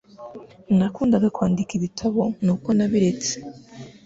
[0.77, 3.33] Nakundaga kwandika ibitabo nuko nabiretse